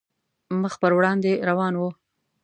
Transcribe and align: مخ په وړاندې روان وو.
مخ 0.61 0.73
په 0.81 0.87
وړاندې 0.97 1.31
روان 1.49 1.73
وو. 1.77 1.89